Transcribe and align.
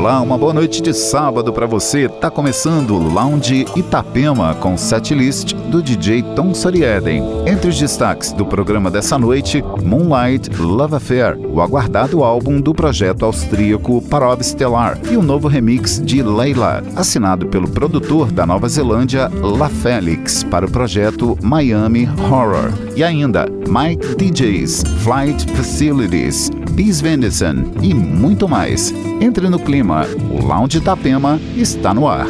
Olá, 0.00 0.18
uma 0.22 0.38
boa 0.38 0.54
noite 0.54 0.80
de 0.80 0.94
sábado 0.94 1.52
para 1.52 1.66
você. 1.66 2.08
Tá 2.08 2.30
começando 2.30 2.96
Lounge 2.96 3.66
Itapema 3.76 4.54
com 4.54 4.74
setlist 4.74 5.52
do 5.70 5.82
DJ 5.82 6.22
Tom 6.34 6.54
Sorieden. 6.54 7.22
Entre 7.46 7.68
os 7.68 7.78
destaques 7.78 8.32
do 8.32 8.46
programa 8.46 8.90
dessa 8.90 9.18
noite, 9.18 9.62
Moonlight 9.84 10.56
Love 10.58 10.94
Affair, 10.94 11.38
o 11.38 11.60
aguardado 11.60 12.24
álbum 12.24 12.62
do 12.62 12.72
projeto 12.72 13.26
austríaco 13.26 14.00
Parov 14.08 14.42
Stellar 14.42 14.98
e 15.12 15.18
o 15.18 15.22
novo 15.22 15.48
remix 15.48 16.00
de 16.00 16.22
Leila, 16.22 16.82
assinado 16.96 17.48
pelo 17.48 17.68
produtor 17.68 18.32
da 18.32 18.46
Nova 18.46 18.70
Zelândia 18.70 19.30
La 19.42 19.68
Felix 19.68 20.42
para 20.44 20.64
o 20.64 20.70
projeto 20.70 21.36
Miami 21.42 22.08
Horror. 22.30 22.72
E 22.96 23.04
ainda 23.04 23.44
Mike 23.68 24.14
DJs, 24.16 24.82
Flight 25.04 25.46
Facilities, 25.52 26.50
Bis 26.82 27.02
Venison 27.02 27.74
e 27.82 27.92
muito 27.92 28.48
mais. 28.48 28.90
Entre 29.20 29.50
no 29.50 29.58
clima, 29.58 30.06
o 30.30 30.42
Lounge 30.42 30.78
Itapema 30.78 31.38
está 31.54 31.92
no 31.92 32.08
ar. 32.08 32.26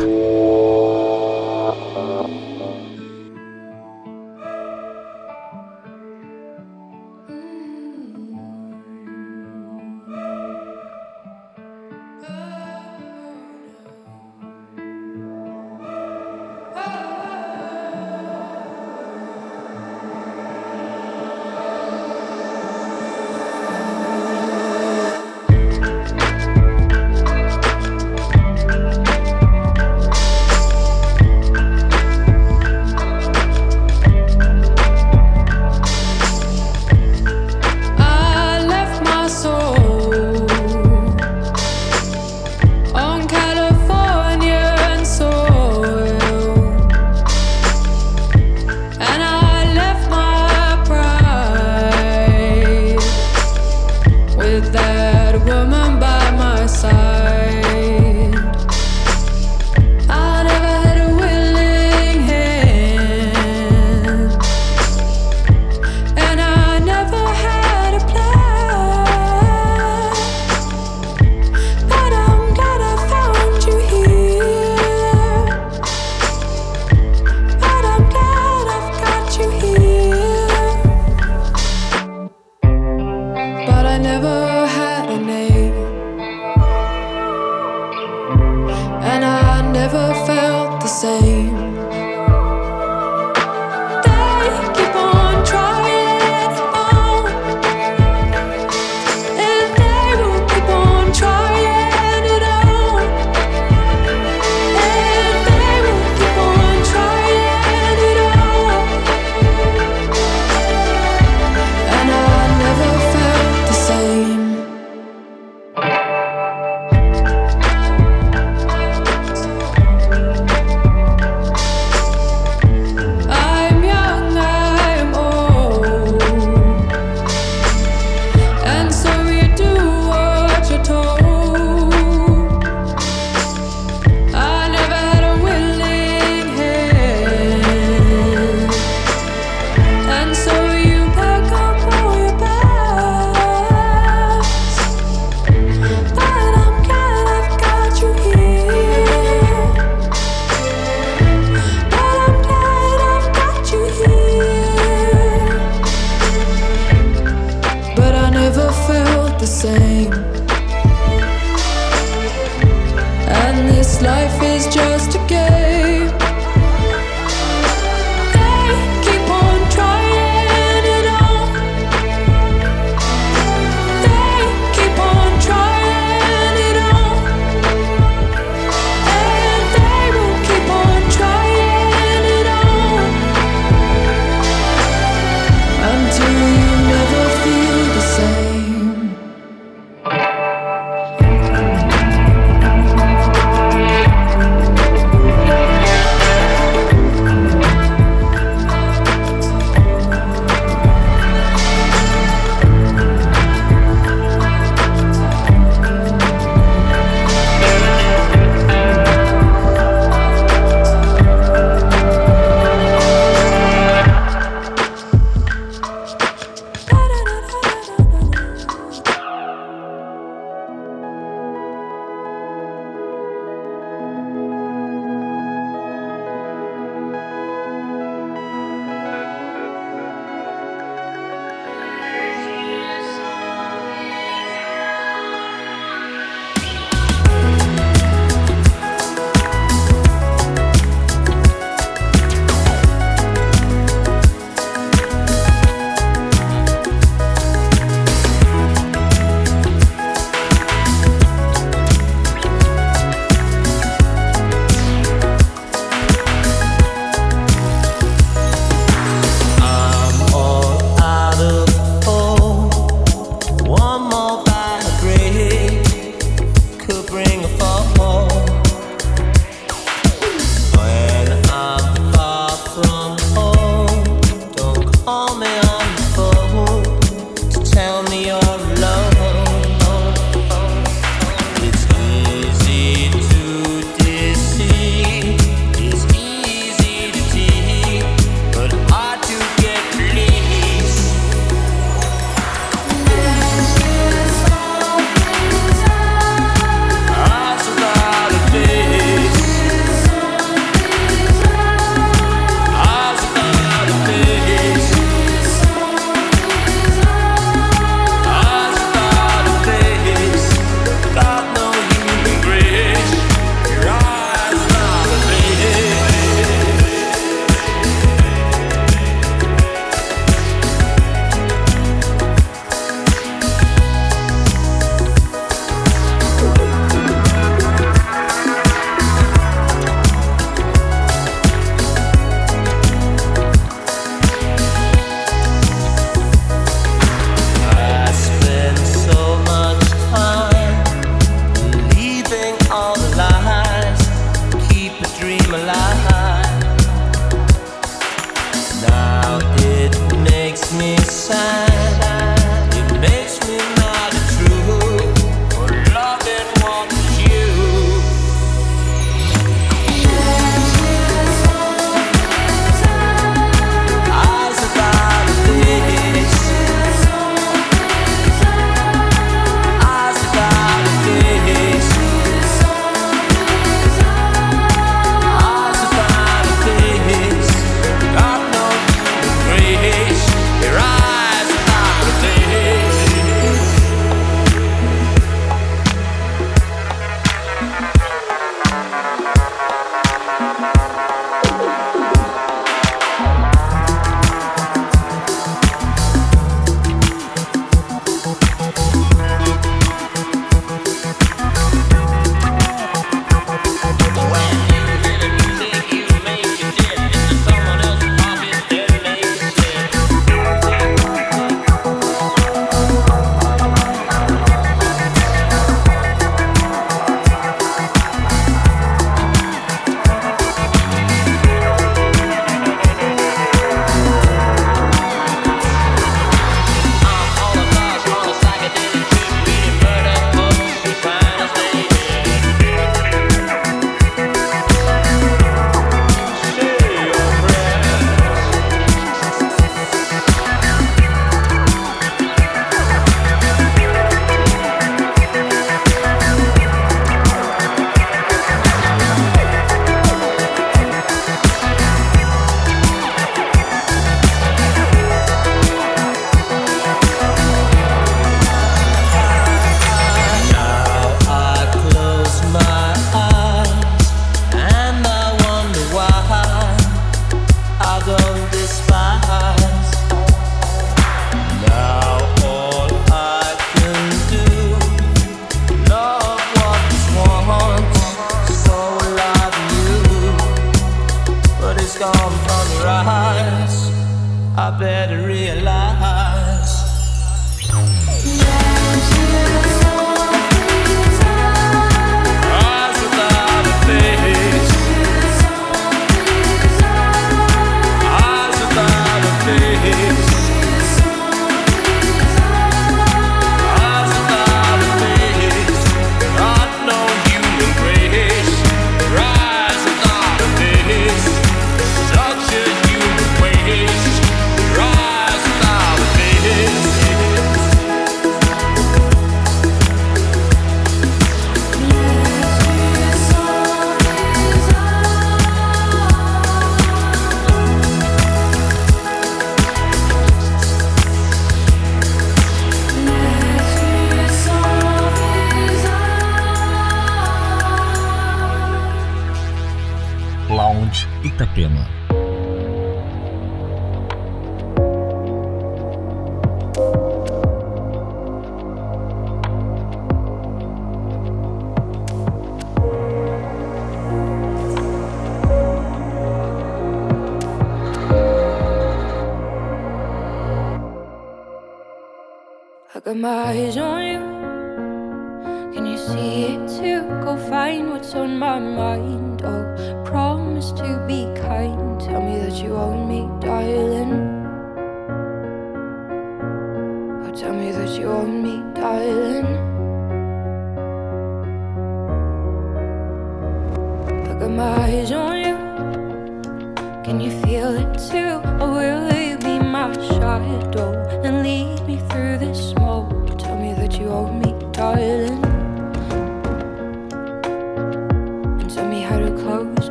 If 563.23 563.80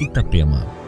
Itapema. 0.00 0.79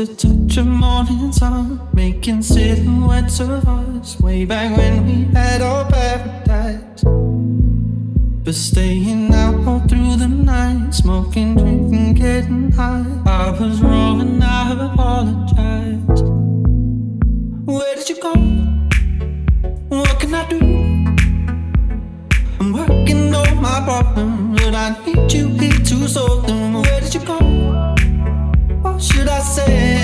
the 0.00 0.06
touch 0.14 0.56
of 0.56 0.66
morning 0.66 1.30
sun, 1.30 1.78
making 1.92 2.40
silhouettes 2.40 3.38
of 3.38 3.68
us 3.68 4.18
way 4.18 4.46
back 4.46 4.74
when 4.74 5.04
we 5.04 5.24
had 5.34 5.60
our 5.60 5.84
paradise. 5.90 7.04
But 8.42 8.54
staying 8.54 9.34
out 9.34 9.56
all 9.68 9.80
through 9.80 10.16
the 10.16 10.26
night, 10.26 10.92
smoking, 10.92 11.54
drinking, 11.54 12.14
getting 12.14 12.72
high. 12.72 13.04
I 13.26 13.50
was 13.50 13.82
wrong 13.82 14.22
and 14.22 14.42
I 14.42 14.72
apologized. 14.90 16.24
Where 17.66 17.94
did 17.94 18.08
you 18.08 18.22
go? 18.22 18.32
What 19.94 20.18
can 20.18 20.34
I 20.34 20.48
do? 20.48 20.60
I'm 22.58 22.72
working 22.72 23.34
on 23.34 23.60
my 23.60 23.82
problems, 23.84 24.62
but 24.62 24.74
I 24.74 24.96
need 25.04 25.30
you 25.30 25.48
here 25.48 25.72
to 25.72 26.08
solve 26.08 26.46
them. 26.46 26.80
Where 26.80 27.00
did 27.02 27.12
you 27.12 27.20
go? 27.20 27.49
I 29.40 29.42
said. 29.42 29.99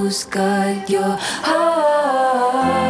who's 0.00 0.24
got 0.24 0.88
your 0.88 1.12
heart. 1.46 2.80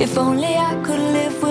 If 0.00 0.16
only 0.16 0.54
I 0.54 0.80
could 0.84 1.00
live 1.00 1.42
with 1.42 1.47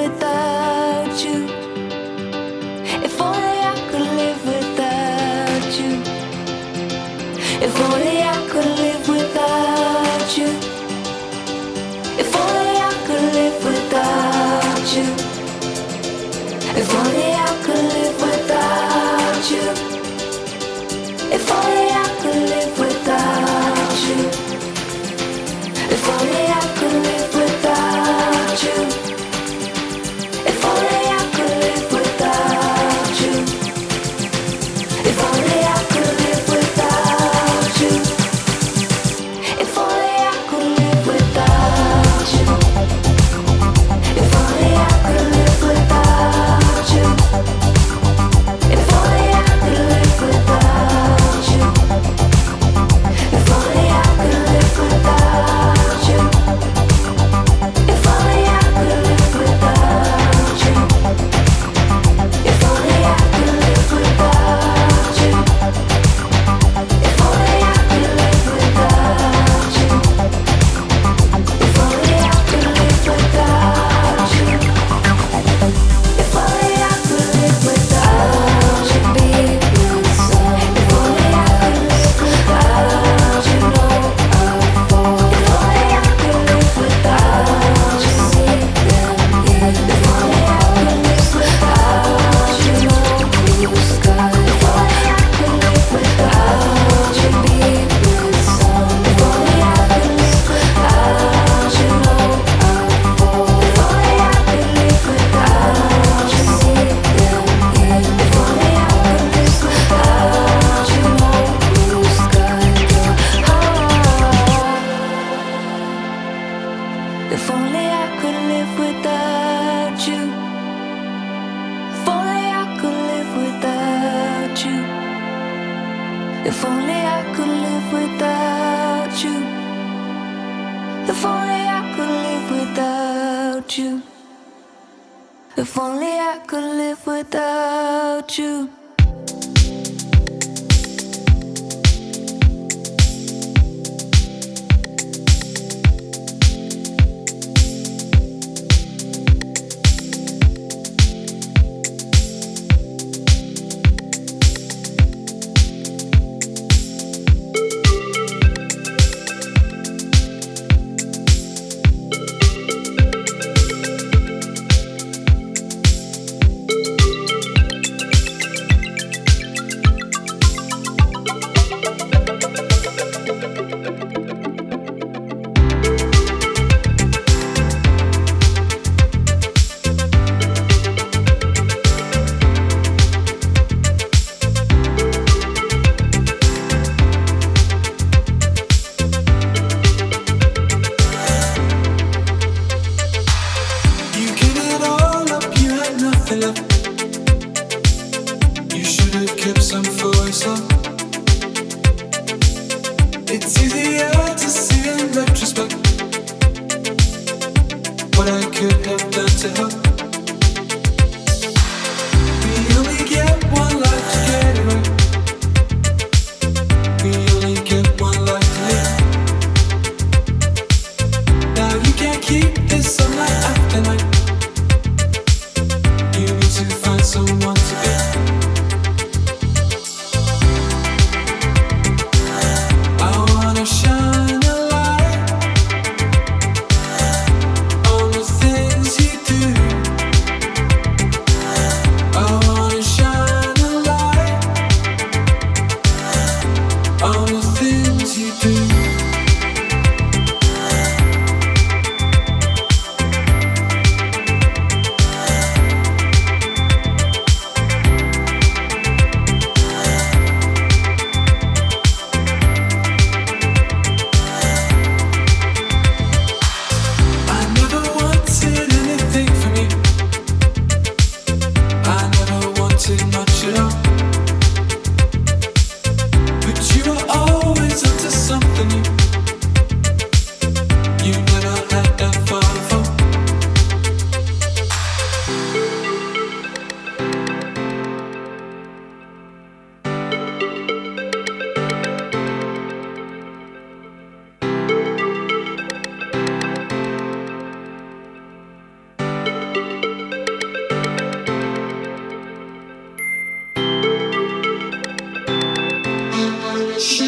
Shh. 306.79 307.06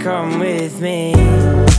Come 0.00 0.38
with 0.38 0.80
me. 0.80 1.73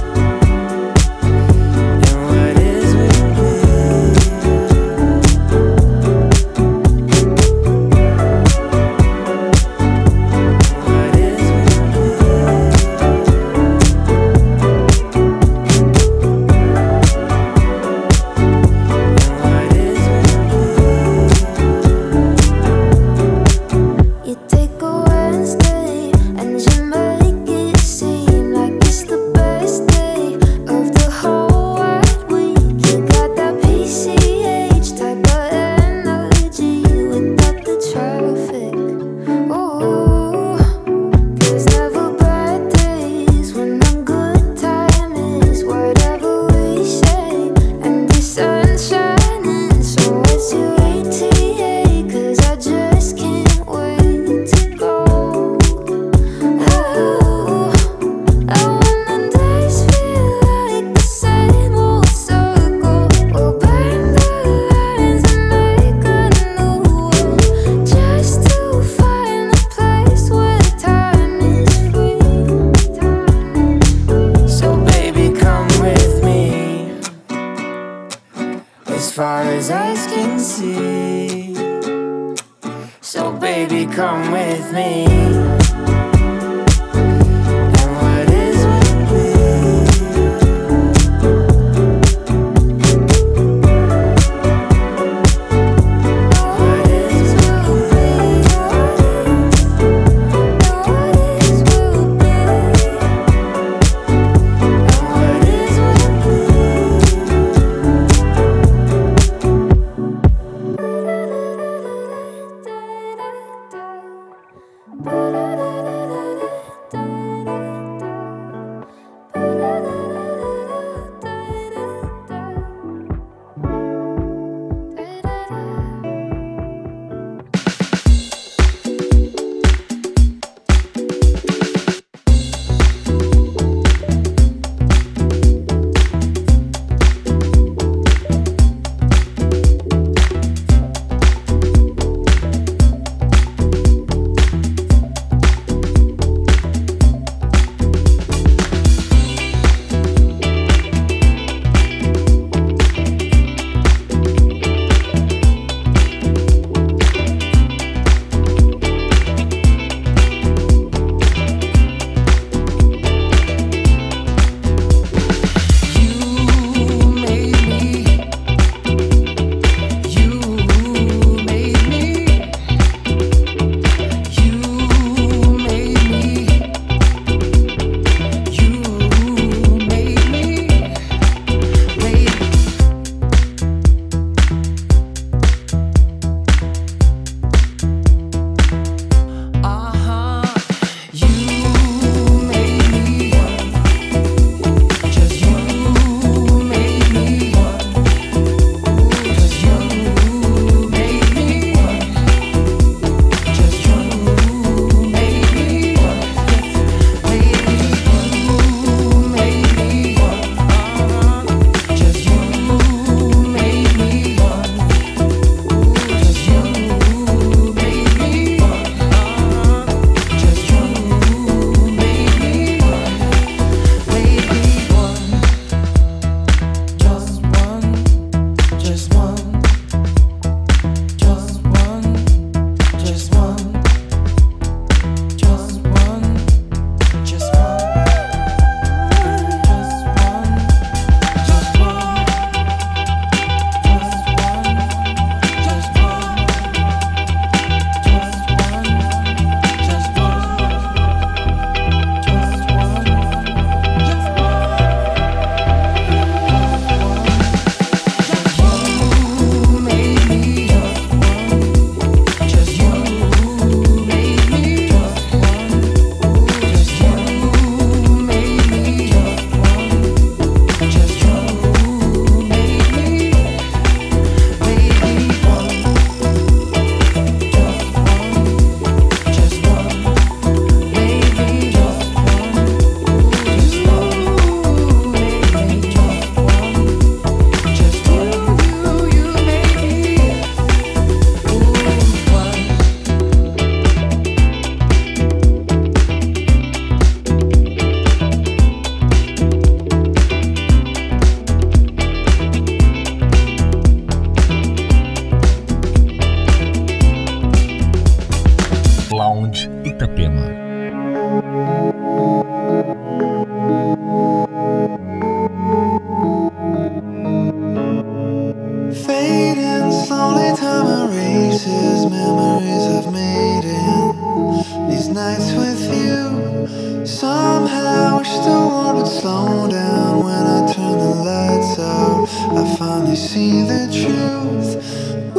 down 329.85 330.23
when 330.23 330.43
I 330.57 330.73
turn 330.73 330.97
the 331.05 331.13
lights 331.29 331.79
out. 331.79 332.27
I 332.59 332.63
finally 332.77 333.15
see 333.15 333.61
the 333.73 333.83
truth. 333.99 335.34